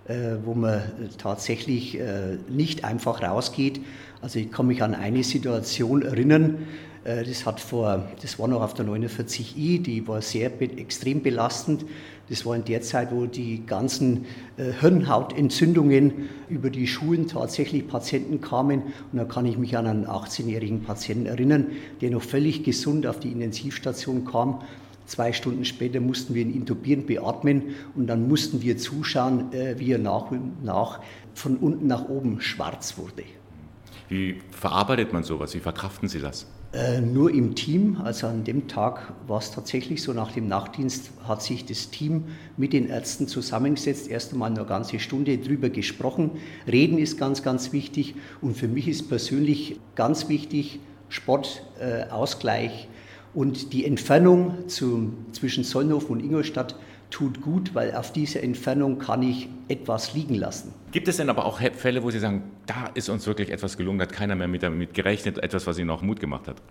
äh, 0.07 0.37
wo 0.43 0.53
man 0.53 0.81
tatsächlich 1.17 1.99
äh, 1.99 2.37
nicht 2.49 2.83
einfach 2.83 3.21
rausgeht. 3.21 3.81
Also 4.21 4.39
ich 4.39 4.51
kann 4.51 4.67
mich 4.67 4.81
an 4.81 4.95
eine 4.95 5.23
Situation 5.23 6.01
erinnern, 6.01 6.67
äh, 7.03 7.23
das, 7.23 7.45
hat 7.45 7.59
vor, 7.59 8.07
das 8.21 8.39
war 8.39 8.47
noch 8.47 8.61
auf 8.61 8.73
der 8.73 8.85
49i, 8.85 9.81
die 9.81 10.07
war 10.07 10.21
sehr 10.21 10.61
extrem 10.61 11.21
belastend. 11.21 11.85
Das 12.29 12.45
war 12.45 12.55
in 12.55 12.65
der 12.65 12.81
Zeit, 12.81 13.11
wo 13.11 13.25
die 13.25 13.65
ganzen 13.65 14.25
äh, 14.57 14.71
Hirnhautentzündungen 14.79 16.29
über 16.49 16.69
die 16.69 16.87
Schulen 16.87 17.27
tatsächlich 17.27 17.87
Patienten 17.87 18.41
kamen. 18.41 18.81
Und 19.11 19.17
da 19.19 19.25
kann 19.25 19.45
ich 19.45 19.57
mich 19.57 19.77
an 19.77 19.87
einen 19.87 20.05
18-jährigen 20.05 20.83
Patienten 20.83 21.25
erinnern, 21.25 21.67
der 22.01 22.11
noch 22.11 22.21
völlig 22.21 22.63
gesund 22.63 23.07
auf 23.07 23.19
die 23.19 23.31
Intensivstation 23.31 24.25
kam. 24.25 24.61
Zwei 25.05 25.31
Stunden 25.31 25.63
später 25.63 26.01
mussten 26.01 26.35
wir 26.35 26.41
ihn 26.41 26.53
intubieren, 26.53 27.05
beatmen 27.05 27.75
und 27.95 28.07
dann 28.07 28.27
mussten 28.27 28.61
wir 28.61 28.77
zuschauen, 28.77 29.53
äh, 29.53 29.79
wie 29.79 29.93
er 29.93 29.99
nach 29.99 30.31
und 30.31 30.65
nach 30.65 30.99
von 31.33 31.55
unten 31.55 31.87
nach 31.87 32.09
oben 32.09 32.41
schwarz 32.41 32.97
wurde. 32.97 33.23
Wie 34.09 34.41
verarbeitet 34.51 35.13
man 35.13 35.23
sowas? 35.23 35.53
Wie 35.53 35.59
verkraften 35.59 36.09
Sie 36.09 36.19
das? 36.19 36.45
Äh, 36.77 37.01
nur 37.01 37.33
im 37.33 37.55
Team. 37.55 37.97
Also 38.03 38.27
an 38.27 38.43
dem 38.43 38.67
Tag 38.67 39.13
war 39.25 39.39
es 39.39 39.49
tatsächlich 39.49 40.03
so, 40.03 40.13
nach 40.13 40.31
dem 40.31 40.47
Nachtdienst 40.47 41.09
hat 41.27 41.41
sich 41.41 41.65
das 41.65 41.89
Team 41.89 42.25
mit 42.55 42.71
den 42.71 42.87
Ärzten 42.87 43.27
zusammengesetzt, 43.27 44.07
erst 44.07 44.33
einmal 44.33 44.51
eine 44.51 44.63
ganze 44.63 44.99
Stunde 44.99 45.39
drüber 45.39 45.69
gesprochen. 45.69 46.31
Reden 46.67 46.99
ist 46.99 47.17
ganz, 47.17 47.41
ganz 47.41 47.73
wichtig 47.73 48.13
und 48.41 48.55
für 48.55 48.67
mich 48.67 48.87
ist 48.87 49.09
persönlich 49.09 49.79
ganz 49.95 50.29
wichtig 50.29 50.79
Sportausgleich 51.09 52.83
äh, 52.83 53.37
und 53.37 53.73
die 53.73 53.83
Entfernung 53.83 54.67
zum, 54.67 55.25
zwischen 55.31 55.63
Sollnhofen 55.63 56.11
und 56.11 56.19
Ingolstadt 56.23 56.75
tut 57.09 57.41
gut, 57.41 57.73
weil 57.73 57.95
auf 57.95 58.11
dieser 58.11 58.43
Entfernung 58.43 58.99
kann 58.99 59.23
ich 59.23 59.49
etwas 59.67 60.13
liegen 60.13 60.35
lassen. 60.35 60.73
Gibt 60.91 61.07
es 61.07 61.17
denn 61.17 61.29
aber 61.29 61.45
auch 61.45 61.59
Fälle, 61.59 62.03
wo 62.03 62.11
Sie 62.11 62.19
sagen, 62.19 62.43
da 62.65 62.87
ist 62.93 63.09
uns 63.09 63.27
wirklich 63.27 63.51
etwas 63.51 63.77
gelungen, 63.77 63.99
da 63.99 64.03
hat 64.03 64.13
keiner 64.13 64.35
mehr 64.35 64.47
mit 64.47 64.63
damit 64.63 64.93
gerechnet, 64.93 65.37
etwas, 65.37 65.67
was 65.67 65.77
Ihnen 65.79 65.89
auch 65.89 66.01
Mut 66.01 66.19
gemacht 66.19 66.47
hat? 66.47 66.61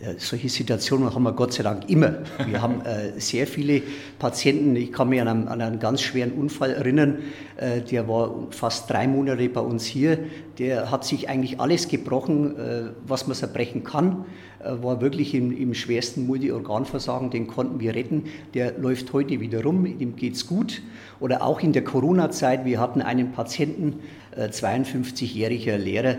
Ja, 0.00 0.10
solche 0.16 0.48
Situationen 0.48 1.12
haben 1.12 1.24
wir 1.24 1.32
Gott 1.32 1.52
sei 1.52 1.64
Dank 1.64 1.90
immer. 1.90 2.18
Wir 2.46 2.62
haben 2.62 2.82
äh, 2.82 3.18
sehr 3.18 3.48
viele 3.48 3.82
Patienten. 4.20 4.76
Ich 4.76 4.92
kann 4.92 5.08
mich 5.08 5.20
an 5.20 5.26
einen, 5.26 5.48
an 5.48 5.60
einen 5.60 5.80
ganz 5.80 6.02
schweren 6.02 6.32
Unfall 6.32 6.70
erinnern. 6.70 7.18
Äh, 7.56 7.80
der 7.80 8.06
war 8.06 8.46
fast 8.50 8.88
drei 8.88 9.08
Monate 9.08 9.48
bei 9.48 9.60
uns 9.60 9.84
hier. 9.86 10.20
Der 10.58 10.90
hat 10.90 11.04
sich 11.04 11.28
eigentlich 11.28 11.60
alles 11.60 11.86
gebrochen, 11.86 12.56
äh, 12.56 12.90
was 13.06 13.28
man 13.28 13.36
zerbrechen 13.36 13.84
kann. 13.84 14.24
Äh, 14.58 14.82
war 14.82 15.00
wirklich 15.00 15.34
im, 15.34 15.56
im 15.56 15.72
schwersten 15.72 16.26
Multiorganversagen, 16.26 17.30
den 17.30 17.46
konnten 17.46 17.78
wir 17.78 17.94
retten. 17.94 18.24
Der 18.54 18.76
läuft 18.76 19.12
heute 19.12 19.38
wieder 19.40 19.62
rum, 19.62 19.98
dem 19.98 20.16
geht 20.16 20.34
es 20.34 20.46
gut. 20.48 20.82
Oder 21.20 21.42
auch 21.42 21.60
in 21.60 21.72
der 21.72 21.84
Corona-Zeit, 21.84 22.64
wir 22.64 22.80
hatten 22.80 23.02
einen 23.02 23.32
Patienten, 23.32 24.00
52-jähriger 24.36 25.72
äh, 25.72 25.76
Lehrer, 25.76 26.16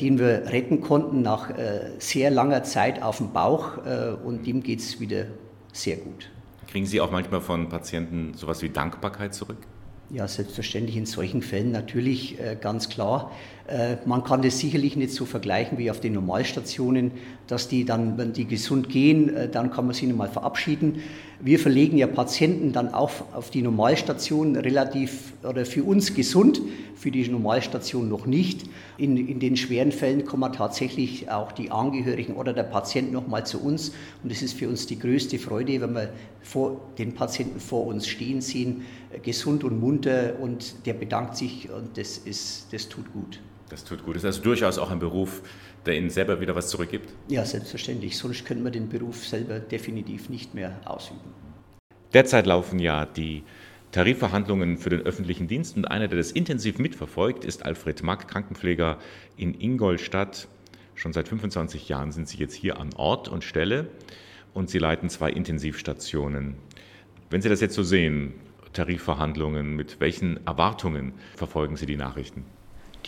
den 0.00 0.18
wir 0.18 0.44
retten 0.50 0.80
konnten 0.80 1.20
nach 1.20 1.50
sehr 1.98 2.30
langer 2.30 2.62
Zeit 2.62 3.02
auf 3.02 3.18
dem 3.18 3.32
Bauch 3.32 3.72
und 4.24 4.46
dem 4.46 4.62
geht 4.62 4.78
es 4.78 4.98
wieder 4.98 5.26
sehr 5.72 5.96
gut. 5.96 6.30
Kriegen 6.68 6.86
Sie 6.86 7.00
auch 7.00 7.10
manchmal 7.10 7.42
von 7.42 7.68
Patienten 7.68 8.32
sowas 8.34 8.62
wie 8.62 8.70
Dankbarkeit 8.70 9.34
zurück? 9.34 9.58
Ja, 10.12 10.26
selbstverständlich 10.26 10.96
in 10.96 11.06
solchen 11.06 11.40
Fällen 11.40 11.70
natürlich 11.70 12.40
äh, 12.40 12.56
ganz 12.60 12.88
klar. 12.88 13.30
Äh, 13.70 13.98
man 14.04 14.24
kann 14.24 14.42
das 14.42 14.58
sicherlich 14.58 14.96
nicht 14.96 15.12
so 15.12 15.24
vergleichen 15.24 15.78
wie 15.78 15.90
auf 15.90 16.00
den 16.00 16.14
Normalstationen, 16.14 17.12
dass 17.46 17.68
die 17.68 17.84
dann, 17.84 18.18
wenn 18.18 18.32
die 18.32 18.44
gesund 18.44 18.88
gehen, 18.88 19.34
äh, 19.34 19.48
dann 19.48 19.70
kann 19.70 19.86
man 19.86 19.94
sie 19.94 20.06
mal 20.08 20.28
verabschieden. 20.28 21.00
Wir 21.38 21.58
verlegen 21.58 21.96
ja 21.96 22.08
Patienten 22.08 22.72
dann 22.72 22.92
auch 22.92 23.10
auf 23.32 23.50
die 23.50 23.62
Normalstation 23.62 24.56
relativ 24.56 25.32
oder 25.42 25.64
für 25.64 25.84
uns 25.84 26.14
gesund, 26.14 26.60
für 26.96 27.12
die 27.12 27.26
Normalstation 27.28 28.08
noch 28.08 28.26
nicht. 28.26 28.68
In, 28.98 29.16
in 29.16 29.38
den 29.38 29.56
schweren 29.56 29.92
Fällen 29.92 30.24
kommen 30.24 30.52
tatsächlich 30.52 31.30
auch 31.30 31.52
die 31.52 31.70
Angehörigen 31.70 32.34
oder 32.34 32.52
der 32.52 32.64
Patient 32.64 33.12
nochmal 33.12 33.46
zu 33.46 33.62
uns. 33.62 33.92
Und 34.22 34.32
es 34.32 34.42
ist 34.42 34.54
für 34.54 34.68
uns 34.68 34.86
die 34.86 34.98
größte 34.98 35.38
Freude, 35.38 35.80
wenn 35.80 35.94
wir 35.94 36.10
vor, 36.42 36.80
den 36.98 37.14
Patienten 37.14 37.60
vor 37.60 37.86
uns 37.86 38.08
stehen 38.08 38.40
sehen, 38.40 38.82
gesund 39.22 39.62
und 39.62 39.80
munter 39.80 40.34
und 40.40 40.86
der 40.86 40.94
bedankt 40.94 41.36
sich 41.36 41.70
und 41.70 41.96
das, 41.96 42.18
ist, 42.18 42.66
das 42.72 42.88
tut 42.88 43.10
gut. 43.12 43.40
Das 43.70 43.84
tut 43.84 44.04
gut. 44.04 44.16
Das 44.16 44.22
ist 44.22 44.26
also 44.26 44.42
durchaus 44.42 44.78
auch 44.78 44.90
ein 44.90 44.98
Beruf, 44.98 45.42
der 45.86 45.96
Ihnen 45.96 46.10
selber 46.10 46.40
wieder 46.40 46.54
was 46.54 46.68
zurückgibt? 46.68 47.08
Ja, 47.28 47.44
selbstverständlich. 47.44 48.18
Sonst 48.18 48.44
könnte 48.44 48.62
man 48.62 48.72
den 48.72 48.88
Beruf 48.88 49.26
selber 49.26 49.60
definitiv 49.60 50.28
nicht 50.28 50.54
mehr 50.54 50.80
ausüben. 50.84 51.20
Derzeit 52.12 52.46
laufen 52.46 52.80
ja 52.80 53.06
die 53.06 53.44
Tarifverhandlungen 53.92 54.76
für 54.76 54.90
den 54.90 55.02
öffentlichen 55.02 55.46
Dienst 55.46 55.76
und 55.76 55.84
einer, 55.84 56.08
der 56.08 56.18
das 56.18 56.32
intensiv 56.32 56.78
mitverfolgt, 56.78 57.44
ist 57.44 57.64
Alfred 57.64 58.02
Mack, 58.02 58.28
Krankenpfleger 58.28 58.98
in 59.36 59.54
Ingolstadt. 59.58 60.48
Schon 60.96 61.12
seit 61.12 61.28
25 61.28 61.88
Jahren 61.88 62.10
sind 62.10 62.28
Sie 62.28 62.38
jetzt 62.38 62.54
hier 62.54 62.78
an 62.78 62.90
Ort 62.94 63.28
und 63.28 63.44
Stelle 63.44 63.88
und 64.52 64.68
Sie 64.68 64.78
leiten 64.78 65.08
zwei 65.08 65.30
Intensivstationen. 65.30 66.56
Wenn 67.30 67.40
Sie 67.40 67.48
das 67.48 67.60
jetzt 67.60 67.74
so 67.74 67.84
sehen, 67.84 68.34
Tarifverhandlungen, 68.72 69.74
mit 69.74 70.00
welchen 70.00 70.44
Erwartungen 70.46 71.12
verfolgen 71.36 71.76
Sie 71.76 71.86
die 71.86 71.96
Nachrichten? 71.96 72.44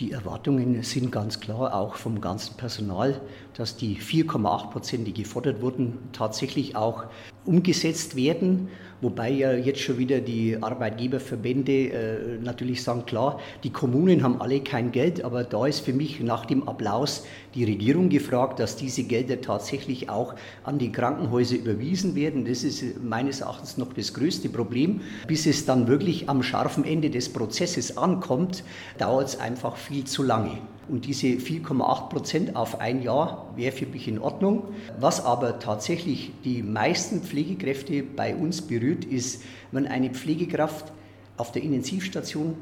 Die 0.03 0.11
Erwartungen 0.11 0.83
sind 0.83 1.13
ganz 1.13 1.39
klar 1.39 1.73
auch 1.73 1.95
vom 1.95 2.19
ganzen 2.19 2.57
Personal, 2.57 3.21
dass 3.53 3.77
die 3.77 3.95
4,8 3.95 4.69
Prozent, 4.69 5.07
die 5.07 5.13
gefordert 5.13 5.61
wurden, 5.61 5.97
tatsächlich 6.11 6.75
auch 6.75 7.05
umgesetzt 7.45 8.17
werden. 8.17 8.67
Wobei 9.03 9.31
ja 9.31 9.51
jetzt 9.51 9.81
schon 9.81 9.97
wieder 9.97 10.21
die 10.21 10.57
Arbeitgeberverbände 10.61 11.71
äh, 11.71 12.37
natürlich 12.41 12.81
sagen, 12.83 13.05
klar, 13.05 13.37
die 13.65 13.69
Kommunen 13.69 14.23
haben 14.23 14.41
alle 14.41 14.61
kein 14.61 14.93
Geld, 14.93 15.25
aber 15.25 15.43
da 15.43 15.65
ist 15.65 15.81
für 15.81 15.91
mich 15.91 16.21
nach 16.21 16.45
dem 16.45 16.69
Applaus 16.69 17.25
die 17.53 17.65
Regierung 17.65 18.07
gefragt, 18.07 18.59
dass 18.59 18.77
diese 18.77 19.03
Gelder 19.03 19.41
tatsächlich 19.41 20.09
auch 20.09 20.35
an 20.63 20.79
die 20.79 20.89
Krankenhäuser 20.89 21.57
überwiesen 21.57 22.15
werden. 22.15 22.45
Das 22.45 22.63
ist 22.63 23.03
meines 23.03 23.41
Erachtens 23.41 23.77
noch 23.77 23.91
das 23.91 24.13
größte 24.13 24.47
Problem. 24.47 25.01
Bis 25.27 25.47
es 25.47 25.65
dann 25.65 25.89
wirklich 25.89 26.29
am 26.29 26.41
scharfen 26.41 26.85
Ende 26.85 27.09
des 27.09 27.27
Prozesses 27.27 27.97
ankommt, 27.97 28.63
dauert 28.99 29.27
es 29.27 29.37
einfach 29.37 29.75
viel 29.75 30.05
zu 30.05 30.23
lange. 30.23 30.59
Und 30.89 31.05
diese 31.05 31.27
4,8 31.27 32.09
Prozent 32.09 32.55
auf 32.55 32.81
ein 32.81 33.01
Jahr 33.01 33.53
wäre 33.55 33.71
für 33.71 33.85
mich 33.85 34.07
in 34.07 34.19
Ordnung. 34.19 34.63
Was 34.99 35.23
aber 35.23 35.59
tatsächlich 35.59 36.31
die 36.43 36.61
meisten 36.61 37.21
Pflegekräfte 37.21 38.03
bei 38.03 38.35
uns 38.35 38.61
berührt, 38.61 38.92
ist, 39.05 39.41
wenn 39.71 39.87
eine 39.87 40.09
Pflegekraft 40.09 40.91
auf 41.37 41.51
der 41.51 41.63
Intensivstation 41.63 42.55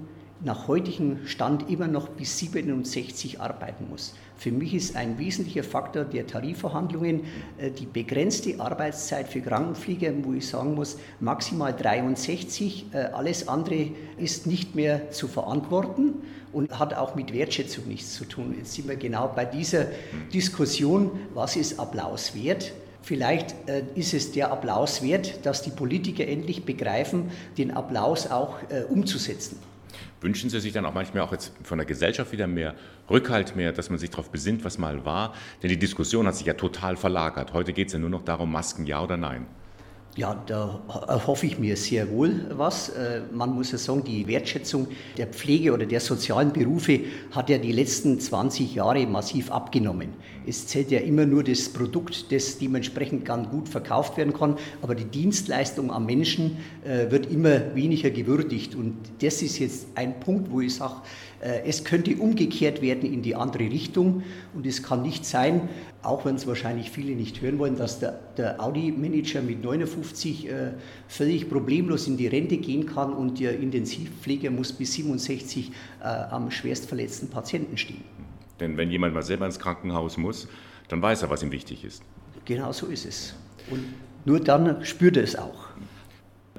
nach 0.44 0.68
heutigem 0.68 1.20
Stand 1.28 1.70
immer 1.70 1.88
noch 1.88 2.10
bis 2.10 2.40
67 2.40 3.40
arbeiten 3.40 3.88
muss. 3.90 4.16
Für 4.38 4.52
mich 4.52 4.74
ist 4.74 4.96
ein 4.96 5.20
wesentlicher 5.20 5.64
Faktor 5.64 6.04
der 6.04 6.26
Tarifverhandlungen 6.26 7.22
äh, 7.60 7.70
die 7.70 7.86
begrenzte 7.86 8.60
Arbeitszeit 8.60 9.28
für 9.28 9.42
Krankenpfleger, 9.42 10.12
wo 10.24 10.34
ich 10.34 10.48
sagen 10.48 10.74
muss, 10.74 10.98
maximal 11.20 11.76
63. 11.76 12.88
Äh, 12.92 12.98
alles 13.14 13.48
andere 13.48 13.92
ist 14.18 14.48
nicht 14.48 14.74
mehr 14.74 15.12
zu 15.12 15.28
verantworten 15.28 16.16
und 16.54 16.80
hat 16.80 16.96
auch 16.96 17.16
mit 17.16 17.34
Wertschätzung 17.34 17.88
nichts 17.88 18.16
zu 18.16 18.26
tun. 18.26 18.56
Jetzt 18.58 18.74
sind 18.74 18.88
wir 18.88 18.96
genau 18.96 19.32
bei 19.36 19.46
dieser 19.46 19.86
Diskussion, 20.34 21.12
was 21.34 21.56
ist 21.56 21.80
Applaus 21.80 22.34
wert? 22.36 22.74
Vielleicht 23.01 23.55
äh, 23.67 23.84
ist 23.96 24.13
es 24.13 24.31
der 24.31 24.51
Applaus 24.51 25.01
wert, 25.01 25.46
dass 25.46 25.62
die 25.62 25.72
Politiker 25.72 26.27
endlich 26.27 26.65
begreifen, 26.65 27.31
den 27.58 27.72
Applaus 27.72 28.29
auch 28.29 28.58
äh, 28.70 28.84
umzusetzen. 28.84 29.58
Wünschen 30.22 30.51
Sie 30.51 30.60
sich 30.60 30.72
dann 30.72 30.86
auch 30.86 30.93
manchmal 30.93 31.24
auch 31.24 31.31
jetzt 31.31 31.51
von 31.63 31.79
der 31.79 31.88
Gesellschaft 31.88 32.31
wieder 32.31 32.46
mehr 32.46 32.75
Rückhalt, 33.10 33.55
mehr, 33.55 33.72
dass 33.72 33.89
man 33.89 33.98
sich 33.98 34.12
darauf 34.12 34.29
besinnt, 34.29 34.63
was 34.63 34.77
mal 34.77 35.03
war? 35.03 35.34
Denn 35.63 35.70
die 35.70 35.79
Diskussion 35.79 36.27
hat 36.27 36.36
sich 36.36 36.46
ja 36.46 36.53
total 36.53 36.96
verlagert. 36.96 37.53
Heute 37.53 37.74
geht 37.74 37.88
es 37.88 37.93
ja 37.93 38.00
nur 38.00 38.12
noch 38.12 38.24
darum, 38.24 38.51
Masken 38.51 38.86
ja 38.86 39.01
oder 39.03 39.17
nein. 39.17 39.48
Ja, 40.18 40.44
da 40.46 40.82
hoffe 41.25 41.46
ich 41.46 41.58
mir 41.58 41.77
sehr 41.77 42.10
wohl 42.10 42.46
was. 42.50 42.89
Äh, 42.89 43.22
man 43.32 43.56
muss 43.56 43.72
ja 43.72 43.77
sagen, 43.77 44.03
die 44.03 44.27
Wertschätzung 44.27 44.89
der 45.18 45.27
Pflege 45.27 45.72
oder 45.72 45.86
der 45.86 46.01
sozialen 46.01 46.51
Berufe 46.51 47.00
hat 47.32 47.50
ja 47.50 47.58
die 47.58 47.72
letzten 47.72 48.20
20 48.20 48.75
Jahre 48.75 49.08
massiv 49.08 49.51
abgenommen. 49.51 50.10
Es 50.46 50.68
zählt 50.68 50.91
ja 50.91 51.00
immer 51.00 51.25
nur 51.25 51.46
das 51.46 51.70
Produkt, 51.70 52.30
das 52.30 52.58
dementsprechend 52.58 53.24
ganz 53.24 53.50
gut 53.50 53.70
verkauft 53.70 54.18
werden 54.18 54.34
kann, 54.34 54.58
aber 54.82 54.96
die 54.96 55.06
Dienstleistung 55.06 55.91
am 55.91 56.06
Menschen 56.06 56.58
äh, 56.84 57.10
wird 57.10 57.32
immer 57.32 57.74
weniger 57.74 58.10
gewürdigt. 58.10 58.75
Und 58.75 58.98
das 59.22 59.41
ist 59.41 59.60
jetzt 59.60 59.88
ein 59.96 60.20
Punkt, 60.20 60.51
wo 60.51 60.60
ich 60.60 60.75
sage, 60.75 60.96
es 61.41 61.83
könnte 61.83 62.15
umgekehrt 62.17 62.81
werden 62.81 63.12
in 63.12 63.24
die 63.24 63.36
andere 63.36 63.63
Richtung 63.63 64.24
und 64.53 64.65
es 64.67 64.83
kann 64.83 65.01
nicht 65.01 65.25
sein, 65.25 65.69
auch 66.03 66.25
wenn 66.25 66.36
es 66.36 66.48
wahrscheinlich 66.48 66.91
viele 66.91 67.15
nicht 67.15 67.41
hören 67.41 67.60
wollen, 67.60 67.77
dass 67.77 68.00
der, 68.00 68.19
der 68.38 68.63
Audi-Manager 68.63 69.41
mit 69.41 69.63
59 69.63 70.50
äh, 70.50 70.71
völlig 71.07 71.50
problemlos 71.50 72.07
in 72.07 72.17
die 72.17 72.27
Rente 72.27 72.57
gehen 72.57 72.86
kann 72.86 73.13
und 73.13 73.39
der 73.39 73.60
Intensivpfleger 73.60 74.51
muss 74.51 74.74
bis 74.74 74.93
67 74.93 75.71
äh, 76.01 76.03
am 76.03 76.51
schwerstverletzten 76.51 77.29
Patienten 77.29 77.77
stehen. 77.77 78.03
Denn 78.60 78.77
wenn 78.77 78.91
jemand 78.91 79.13
mal 79.13 79.24
selber 79.24 79.45
ins 79.45 79.60
Krankenhaus 79.60 80.17
muss, 80.17 80.48
dann 80.88 81.01
weiß 81.01 81.24
er, 81.24 81.29
was 81.29 81.41
ihm 81.41 81.51
wichtig 81.51 81.83
ist. 81.83 82.03
Genau 82.45 82.71
so 82.71 82.88
ist 82.88 83.05
es. 83.05 83.33
Und 83.69 83.83
nur 84.25 84.39
dann 84.39 84.83
spürt 84.86 85.17
er 85.17 85.24
es 85.24 85.36
auch. 85.36 85.67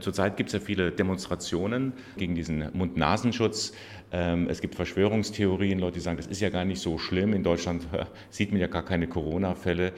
Zurzeit 0.02 0.36
gibt 0.36 0.48
es 0.48 0.54
ja 0.54 0.60
viele 0.60 0.92
Demonstrationen 0.92 1.92
gegen 2.16 2.34
diesen 2.34 2.68
Mund-Nasenschutz. 2.72 3.72
Ähm, 4.10 4.48
es 4.48 4.60
gibt 4.60 4.74
Verschwörungstheorien, 4.74 5.78
Leute, 5.78 5.94
die 5.94 6.00
sagen, 6.00 6.16
das 6.16 6.26
ist 6.26 6.40
ja 6.40 6.50
gar 6.50 6.64
nicht 6.64 6.80
so 6.80 6.98
schlimm. 6.98 7.32
In 7.32 7.42
Deutschland 7.42 7.86
sieht 8.30 8.52
man 8.52 8.60
ja 8.60 8.66
gar 8.66 8.84
keine 8.84 9.06
Corona-Fälle. 9.06 9.92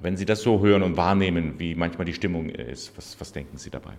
Wenn 0.00 0.16
Sie 0.16 0.24
das 0.24 0.42
so 0.42 0.60
hören 0.60 0.82
und 0.82 0.96
wahrnehmen, 0.96 1.54
wie 1.58 1.74
manchmal 1.74 2.04
die 2.04 2.14
Stimmung 2.14 2.48
ist, 2.48 2.96
was, 2.96 3.20
was 3.20 3.32
denken 3.32 3.56
Sie 3.56 3.70
dabei? 3.70 3.92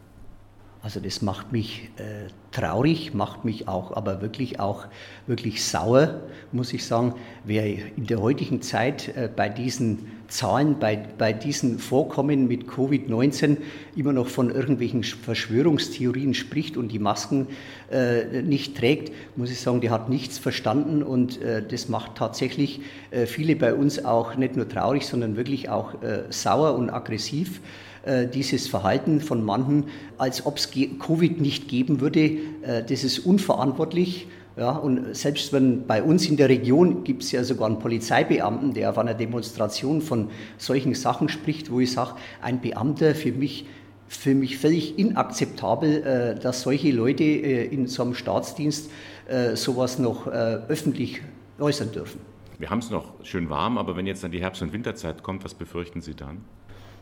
Also 0.83 0.99
das 0.99 1.21
macht 1.21 1.53
mich 1.53 1.91
äh, 1.95 2.27
traurig, 2.51 3.13
macht 3.13 3.45
mich 3.45 3.69
auch, 3.69 3.95
aber 3.95 4.21
wirklich 4.21 4.59
auch 4.59 4.85
wirklich 5.27 5.63
sauer, 5.63 6.19
muss 6.51 6.73
ich 6.73 6.85
sagen. 6.85 7.15
Wer 7.45 7.65
in 7.95 8.05
der 8.05 8.21
heutigen 8.21 8.61
Zeit 8.61 9.07
äh, 9.15 9.29
bei 9.33 9.47
diesen 9.47 10.11
Zahlen 10.33 10.79
bei, 10.79 10.99
bei 11.17 11.31
diesen 11.31 11.77
Vorkommen 11.77 12.47
mit 12.47 12.65
Covid-19 12.65 13.57
immer 13.95 14.13
noch 14.13 14.27
von 14.27 14.49
irgendwelchen 14.49 15.03
Verschwörungstheorien 15.03 16.33
spricht 16.33 16.75
und 16.75 16.91
die 16.91 16.99
Masken 16.99 17.47
äh, 17.91 18.41
nicht 18.41 18.75
trägt, 18.75 19.13
muss 19.35 19.51
ich 19.51 19.59
sagen, 19.61 19.79
der 19.79 19.91
hat 19.91 20.09
nichts 20.09 20.39
verstanden 20.39 21.03
und 21.03 21.39
äh, 21.41 21.61
das 21.65 21.87
macht 21.87 22.15
tatsächlich 22.15 22.81
äh, 23.11 23.27
viele 23.27 23.55
bei 23.55 23.75
uns 23.75 24.03
auch 24.03 24.35
nicht 24.35 24.55
nur 24.55 24.67
traurig, 24.67 25.05
sondern 25.05 25.37
wirklich 25.37 25.69
auch 25.69 26.01
äh, 26.01 26.23
sauer 26.29 26.75
und 26.75 26.89
aggressiv 26.89 27.61
äh, 28.03 28.27
dieses 28.27 28.67
Verhalten 28.67 29.21
von 29.21 29.45
manchen, 29.45 29.85
als 30.17 30.45
ob 30.45 30.57
es 30.57 30.71
Covid 30.71 31.39
nicht 31.39 31.67
geben 31.67 32.01
würde, 32.01 32.19
äh, 32.63 32.83
das 32.83 33.03
ist 33.03 33.19
unverantwortlich. 33.19 34.27
Ja, 34.55 34.71
und 34.71 35.15
selbst 35.15 35.51
wenn 35.51 35.87
bei 35.87 36.03
uns 36.03 36.27
in 36.27 36.37
der 36.37 36.47
Region 36.47 37.03
gibt 37.03 37.23
es 37.23 37.31
ja 37.31 37.43
sogar 37.43 37.67
einen 37.67 37.79
Polizeibeamten, 37.79 38.73
der 38.73 38.91
auf 38.91 38.99
einer 38.99 39.15
Demonstration 39.15 40.01
von 40.01 40.29
solchen 40.57 40.93
Sachen 40.93 41.27
spricht, 41.27 41.71
wo 41.71 41.79
ich 41.79 41.91
sage, 41.91 42.13
ein 42.41 42.61
Beamter 42.61 43.15
für 43.15 43.31
mich 43.31 43.65
für 44.13 44.35
mich 44.35 44.57
völlig 44.57 44.97
inakzeptabel, 44.99 46.03
äh, 46.03 46.39
dass 46.39 46.61
solche 46.61 46.91
Leute 46.91 47.23
äh, 47.23 47.65
in 47.65 47.87
so 47.87 48.03
einem 48.03 48.13
Staatsdienst 48.13 48.91
äh, 49.27 49.55
sowas 49.55 49.99
noch 49.99 50.27
öffentlich 50.27 51.21
äußern 51.59 51.91
dürfen. 51.91 52.19
Wir 52.59 52.69
haben 52.69 52.79
es 52.79 52.89
noch 52.89 53.13
schön 53.23 53.49
warm, 53.49 53.77
aber 53.77 53.95
wenn 53.95 54.05
jetzt 54.05 54.23
dann 54.23 54.31
die 54.31 54.41
Herbst- 54.41 54.61
und 54.61 54.73
Winterzeit 54.73 55.23
kommt, 55.23 55.43
was 55.43 55.53
befürchten 55.53 56.01
Sie 56.01 56.13
dann? 56.13 56.41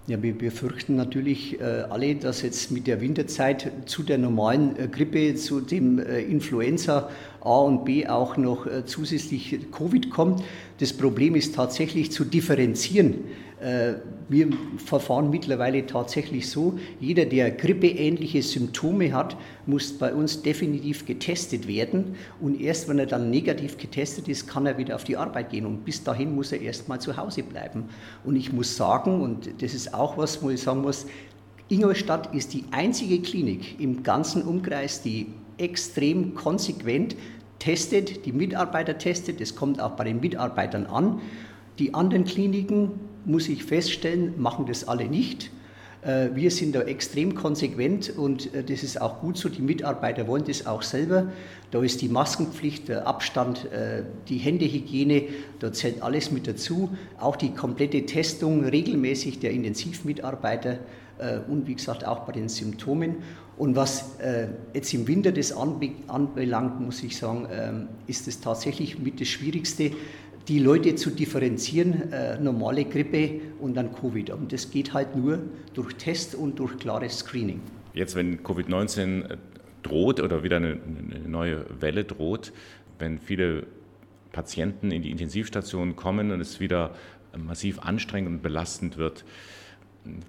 Ja, 0.07 0.21
wir 0.23 0.35
befürchten 0.35 0.95
natürlich 0.95 1.59
äh, 1.59 1.63
alle, 1.63 2.15
dass 2.15 2.41
jetzt 2.41 2.71
mit 2.71 2.87
der 2.87 3.01
Winterzeit 3.01 3.71
zu 3.85 4.01
der 4.01 4.17
normalen 4.17 4.75
äh, 4.75 4.87
Grippe, 4.87 5.35
zu 5.35 5.61
dem 5.61 5.99
äh, 5.99 6.21
Influenza 6.21 7.11
A 7.39 7.59
und 7.59 7.85
B 7.85 8.07
auch 8.07 8.35
noch 8.35 8.65
äh, 8.65 8.83
zusätzlich 8.83 9.59
Covid 9.71 10.09
kommt. 10.09 10.43
Das 10.79 10.91
Problem 10.91 11.35
ist 11.35 11.53
tatsächlich 11.53 12.11
zu 12.11 12.25
differenzieren. 12.25 13.25
Äh, 13.61 13.99
wir 14.27 14.47
verfahren 14.77 15.29
mittlerweile 15.29 15.85
tatsächlich 15.85 16.49
so, 16.49 16.79
jeder, 16.99 17.25
der 17.25 17.51
grippeähnliche 17.51 18.41
Symptome 18.41 19.13
hat, 19.13 19.37
muss 19.67 19.93
bei 19.93 20.13
uns 20.13 20.41
definitiv 20.41 21.05
getestet 21.05 21.67
werden. 21.67 22.15
Und 22.39 22.59
erst 22.59 22.89
wenn 22.89 22.97
er 22.97 23.05
dann 23.05 23.29
negativ 23.29 23.77
getestet 23.77 24.27
ist, 24.27 24.47
kann 24.47 24.65
er 24.65 24.77
wieder 24.79 24.95
auf 24.95 25.03
die 25.03 25.15
Arbeit 25.15 25.51
gehen. 25.51 25.65
Und 25.65 25.85
bis 25.85 26.03
dahin 26.03 26.33
muss 26.33 26.51
er 26.51 26.61
erst 26.61 26.89
mal 26.89 26.99
zu 26.99 27.17
Hause 27.17 27.43
bleiben. 27.43 27.85
Und 28.23 28.35
ich 28.35 28.51
muss 28.51 28.75
sagen, 28.75 29.21
und 29.21 29.49
das 29.61 29.75
ist 29.75 29.93
auch 29.93 30.17
was, 30.17 30.41
wo 30.41 30.49
ich 30.49 30.61
sagen 30.61 30.81
muss, 30.81 31.05
Ingolstadt 31.69 32.33
ist 32.33 32.53
die 32.53 32.63
einzige 32.71 33.21
Klinik 33.21 33.79
im 33.79 34.01
ganzen 34.01 34.41
Umkreis, 34.41 35.03
die 35.03 35.27
extrem 35.57 36.33
konsequent 36.33 37.15
testet, 37.59 38.25
die 38.25 38.31
Mitarbeiter 38.31 38.97
testet. 38.97 39.39
Das 39.39 39.55
kommt 39.55 39.79
auch 39.79 39.91
bei 39.91 40.05
den 40.05 40.19
Mitarbeitern 40.19 40.87
an. 40.87 41.21
Die 41.79 41.93
anderen 41.93 42.25
Kliniken, 42.25 43.10
muss 43.25 43.49
ich 43.49 43.63
feststellen, 43.63 44.33
machen 44.37 44.65
das 44.65 44.87
alle 44.87 45.05
nicht. 45.05 45.51
Äh, 46.01 46.29
wir 46.33 46.49
sind 46.49 46.73
da 46.73 46.81
extrem 46.81 47.35
konsequent 47.35 48.09
und 48.17 48.53
äh, 48.53 48.63
das 48.63 48.83
ist 48.83 48.99
auch 48.99 49.21
gut 49.21 49.37
so. 49.37 49.49
Die 49.49 49.61
Mitarbeiter 49.61 50.27
wollen 50.27 50.43
das 50.45 50.65
auch 50.65 50.81
selber. 50.81 51.27
Da 51.69 51.81
ist 51.83 52.01
die 52.01 52.09
Maskenpflicht, 52.09 52.87
der 52.89 53.07
Abstand, 53.07 53.71
äh, 53.71 54.03
die 54.27 54.37
Händehygiene, 54.37 55.25
da 55.59 55.71
zählt 55.71 56.01
alles 56.01 56.31
mit 56.31 56.47
dazu. 56.47 56.89
Auch 57.19 57.35
die 57.35 57.51
komplette 57.51 58.05
Testung 58.05 58.65
regelmäßig 58.65 59.39
der 59.39 59.51
Intensivmitarbeiter 59.51 60.79
und 61.47 61.67
wie 61.67 61.75
gesagt 61.75 62.03
auch 62.03 62.21
bei 62.21 62.31
den 62.31 62.49
Symptomen. 62.49 63.17
Und 63.55 63.75
was 63.75 64.17
jetzt 64.73 64.91
im 64.91 65.07
Winter 65.07 65.31
das 65.31 65.51
anbelangt, 65.51 66.81
muss 66.81 67.03
ich 67.03 67.15
sagen, 67.15 67.47
ähm, 67.51 67.89
ist 68.07 68.27
es 68.27 68.39
tatsächlich 68.39 68.97
mit 68.97 69.21
das 69.21 69.27
Schwierigste, 69.27 69.91
die 70.47 70.59
Leute 70.59 70.95
zu 70.95 71.11
differenzieren, 71.11 72.11
äh, 72.11 72.39
normale 72.39 72.85
Grippe 72.85 73.41
und 73.59 73.75
dann 73.75 73.93
Covid. 73.93 74.31
Und 74.31 74.51
das 74.51 74.71
geht 74.71 74.93
halt 74.93 75.15
nur 75.15 75.39
durch 75.73 75.93
Test 75.95 76.35
und 76.35 76.59
durch 76.59 76.77
klares 76.77 77.19
Screening. 77.19 77.61
Jetzt, 77.93 78.15
wenn 78.15 78.43
Covid-19 78.43 79.29
äh, 79.29 79.37
droht 79.83 80.19
oder 80.19 80.43
wieder 80.43 80.57
eine, 80.57 80.77
eine 81.13 81.27
neue 81.27 81.65
Welle 81.79 82.03
droht, 82.03 82.53
wenn 82.99 83.19
viele 83.19 83.67
Patienten 84.31 84.91
in 84.91 85.01
die 85.01 85.11
Intensivstation 85.11 85.95
kommen 85.95 86.31
und 86.31 86.39
es 86.39 86.59
wieder 86.59 86.95
massiv 87.37 87.79
anstrengend 87.79 88.29
und 88.29 88.41
belastend 88.41 88.97
wird, 88.97 89.25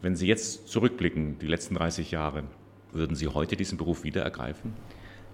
wenn 0.02 0.16
Sie 0.16 0.26
jetzt 0.26 0.68
zurückblicken, 0.68 1.38
die 1.38 1.46
letzten 1.46 1.74
30 1.74 2.10
Jahre, 2.10 2.44
würden 2.92 3.16
Sie 3.16 3.28
heute 3.28 3.56
diesen 3.56 3.78
Beruf 3.78 4.04
wieder 4.04 4.22
ergreifen? 4.22 4.74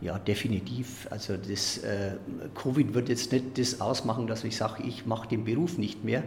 Ja, 0.00 0.16
definitiv. 0.16 1.08
Also 1.10 1.36
das 1.36 1.78
äh, 1.78 2.12
Covid 2.54 2.94
wird 2.94 3.08
jetzt 3.08 3.32
nicht 3.32 3.58
das 3.58 3.80
ausmachen, 3.80 4.28
dass 4.28 4.44
ich 4.44 4.56
sage, 4.56 4.84
ich 4.86 5.06
mache 5.06 5.26
den 5.28 5.44
Beruf 5.44 5.76
nicht 5.76 6.04
mehr. 6.04 6.22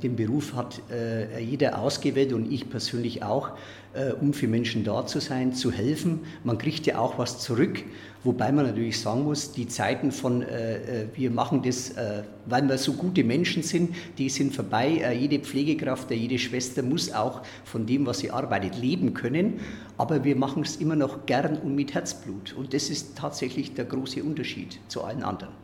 Den 0.00 0.14
Beruf 0.14 0.54
hat 0.54 0.80
äh, 0.92 1.40
jeder 1.40 1.80
ausgewählt 1.80 2.32
und 2.32 2.52
ich 2.52 2.70
persönlich 2.70 3.24
auch, 3.24 3.50
äh, 3.94 4.12
um 4.12 4.32
für 4.32 4.46
Menschen 4.46 4.84
da 4.84 5.06
zu 5.06 5.18
sein, 5.18 5.54
zu 5.54 5.72
helfen. 5.72 6.20
Man 6.44 6.56
kriegt 6.56 6.86
ja 6.86 6.98
auch 6.98 7.18
was 7.18 7.40
zurück, 7.40 7.82
wobei 8.26 8.52
man 8.52 8.66
natürlich 8.66 9.00
sagen 9.00 9.24
muss, 9.24 9.52
die 9.52 9.68
Zeiten 9.68 10.12
von 10.12 10.42
äh, 10.42 11.04
äh, 11.04 11.06
wir 11.14 11.30
machen 11.30 11.62
das, 11.62 11.90
äh, 11.90 12.24
weil 12.44 12.68
wir 12.68 12.76
so 12.76 12.92
gute 12.92 13.24
Menschen 13.24 13.62
sind, 13.62 13.94
die 14.18 14.28
sind 14.28 14.54
vorbei. 14.54 15.14
jede 15.18 15.38
Pflegekraft, 15.38 16.10
jede 16.10 16.38
Schwester 16.38 16.82
muss 16.82 17.12
auch 17.12 17.42
von 17.64 17.86
dem, 17.86 18.04
was 18.06 18.18
sie 18.18 18.30
arbeitet, 18.30 18.76
leben 18.76 19.14
können. 19.14 19.60
Aber 19.96 20.24
wir 20.24 20.36
machen 20.36 20.62
es 20.62 20.76
immer 20.76 20.96
noch 20.96 21.26
gern 21.26 21.56
und 21.56 21.74
mit 21.74 21.94
Herzblut. 21.94 22.52
Und 22.52 22.74
das 22.74 22.90
ist 22.90 23.16
tatsächlich 23.16 23.74
der 23.74 23.86
große 23.86 24.22
Unterschied 24.22 24.78
zu 24.88 25.04
allen 25.04 25.22
anderen. 25.22 25.54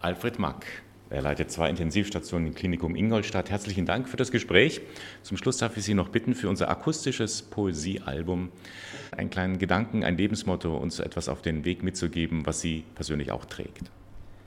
Alfred 0.00 0.38
Mack. 0.38 0.66
Er 1.12 1.20
leitet 1.20 1.50
zwei 1.50 1.68
Intensivstationen 1.68 2.48
im 2.48 2.54
Klinikum 2.54 2.96
Ingolstadt. 2.96 3.50
Herzlichen 3.50 3.84
Dank 3.84 4.08
für 4.08 4.16
das 4.16 4.30
Gespräch. 4.30 4.80
Zum 5.22 5.36
Schluss 5.36 5.58
darf 5.58 5.76
ich 5.76 5.84
Sie 5.84 5.92
noch 5.92 6.08
bitten, 6.08 6.34
für 6.34 6.48
unser 6.48 6.70
akustisches 6.70 7.42
Poesiealbum 7.42 8.48
einen 9.14 9.28
kleinen 9.28 9.58
Gedanken, 9.58 10.04
ein 10.04 10.16
Lebensmotto, 10.16 10.74
uns 10.74 11.00
etwas 11.00 11.28
auf 11.28 11.42
den 11.42 11.66
Weg 11.66 11.82
mitzugeben, 11.82 12.46
was 12.46 12.62
Sie 12.62 12.84
persönlich 12.94 13.30
auch 13.30 13.44
trägt. 13.44 13.90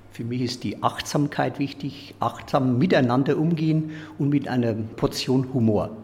Für 0.09 0.23
mich 0.23 0.41
ist 0.41 0.63
die 0.63 0.81
Achtsamkeit 0.81 1.59
wichtig, 1.59 2.15
achtsam 2.19 2.79
miteinander 2.79 3.37
umgehen 3.37 3.91
und 4.17 4.29
mit 4.29 4.47
einer 4.47 4.73
Portion 4.73 5.53
Humor. 5.53 5.95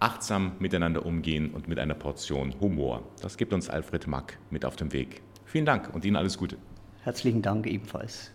Achtsam 0.00 0.56
miteinander 0.58 1.06
umgehen 1.06 1.52
und 1.52 1.68
mit 1.68 1.78
einer 1.78 1.94
Portion 1.94 2.52
Humor. 2.60 3.04
Das 3.22 3.36
gibt 3.36 3.52
uns 3.52 3.70
Alfred 3.70 4.08
Mack 4.08 4.38
mit 4.50 4.64
auf 4.64 4.74
den 4.74 4.92
Weg. 4.92 5.22
Vielen 5.44 5.66
Dank 5.66 5.94
und 5.94 6.04
Ihnen 6.04 6.16
alles 6.16 6.36
Gute. 6.36 6.56
Herzlichen 7.04 7.42
Dank 7.42 7.68
ebenfalls. 7.68 8.32